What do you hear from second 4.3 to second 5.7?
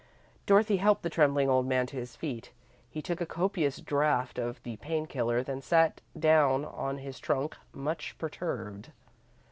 from the pain killer, then